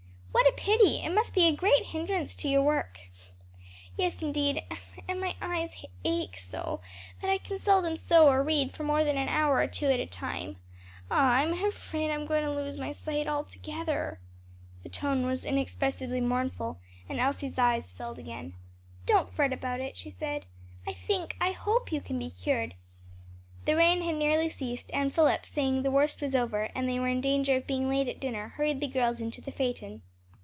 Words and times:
"What 0.33 0.47
a 0.47 0.53
pity! 0.77 1.03
it 1.03 1.09
must 1.09 1.33
be 1.33 1.47
a 1.47 1.55
great 1.55 1.87
hindrance 1.87 2.35
to 2.37 2.47
your 2.49 2.61
work." 2.61 2.99
"Yes, 3.97 4.21
indeed, 4.21 4.61
and 5.07 5.19
my 5.19 5.35
eyes 5.41 5.83
ache 6.05 6.37
so 6.37 6.81
that 7.21 7.29
I 7.29 7.37
can 7.39 7.57
seldom 7.57 7.97
sew 7.97 8.27
or 8.27 8.43
read 8.43 8.73
for 8.73 8.83
more 8.83 9.03
than 9.03 9.17
an 9.17 9.27
hour 9.27 9.57
or 9.57 9.67
two 9.67 9.87
at 9.87 9.99
a 9.99 10.05
time. 10.05 10.57
Ah, 11.09 11.31
I'm 11.37 11.53
afraid 11.65 12.11
I'm 12.11 12.25
going 12.25 12.43
to 12.43 12.51
lose 12.53 12.77
my 12.77 12.91
sight 12.91 13.27
altogether." 13.27 14.19
The 14.83 14.89
tone 14.89 15.25
was 15.25 15.45
inexpressibly 15.45 16.21
mournful, 16.21 16.79
and 17.09 17.19
Elsie's 17.19 17.57
eyes 17.57 17.91
filled 17.91 18.19
again. 18.19 18.53
"Don't 19.05 19.31
fret 19.31 19.53
about 19.53 19.79
it," 19.79 19.97
she 19.97 20.09
said, 20.11 20.45
"I 20.87 20.93
think 20.93 21.35
I 21.41 21.51
hope 21.53 21.91
you 21.91 22.01
can 22.01 22.19
be 22.19 22.29
cured." 22.29 22.75
The 23.65 23.75
rain 23.75 24.01
had 24.03 24.15
nearly 24.15 24.49
ceased, 24.49 24.91
and 24.93 25.13
Philip, 25.13 25.45
saying 25.45 25.81
the 25.83 25.91
worst 25.91 26.21
was 26.21 26.35
over, 26.35 26.65
and 26.75 26.87
they 26.87 26.99
were 26.99 27.09
in 27.09 27.21
danger 27.21 27.55
of 27.57 27.67
being 27.67 27.89
late 27.89 28.07
at 28.07 28.19
dinner, 28.21 28.49
hurried 28.49 28.79
the 28.81 28.87
girls 28.87 29.19
into 29.19 29.41
the 29.41 29.51
phaeton. 29.51 30.03